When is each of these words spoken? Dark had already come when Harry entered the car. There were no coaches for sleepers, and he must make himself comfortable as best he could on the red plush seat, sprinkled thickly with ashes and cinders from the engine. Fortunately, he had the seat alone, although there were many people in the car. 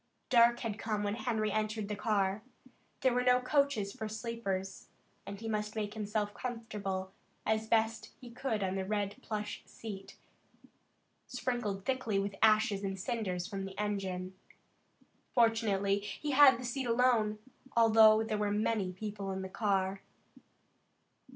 Dark 0.31 0.61
had 0.61 0.69
already 0.71 0.77
come 0.79 1.03
when 1.03 1.13
Harry 1.13 1.51
entered 1.51 1.87
the 1.87 1.95
car. 1.95 2.41
There 3.01 3.13
were 3.13 3.21
no 3.21 3.39
coaches 3.39 3.93
for 3.93 4.09
sleepers, 4.09 4.87
and 5.27 5.39
he 5.39 5.47
must 5.47 5.75
make 5.75 5.93
himself 5.93 6.33
comfortable 6.33 7.13
as 7.45 7.67
best 7.67 8.09
he 8.19 8.31
could 8.31 8.63
on 8.63 8.73
the 8.73 8.83
red 8.83 9.17
plush 9.21 9.61
seat, 9.67 10.17
sprinkled 11.27 11.85
thickly 11.85 12.17
with 12.17 12.33
ashes 12.41 12.83
and 12.83 12.99
cinders 12.99 13.45
from 13.45 13.63
the 13.63 13.77
engine. 13.77 14.33
Fortunately, 15.35 15.99
he 15.99 16.31
had 16.31 16.57
the 16.59 16.65
seat 16.65 16.87
alone, 16.87 17.37
although 17.77 18.23
there 18.23 18.39
were 18.39 18.49
many 18.49 18.91
people 18.91 19.29
in 19.31 19.43
the 19.43 19.49
car. 19.49 20.01